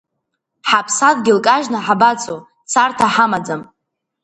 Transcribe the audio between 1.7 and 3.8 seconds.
ҳабацо, царҭа ҳамаӡам.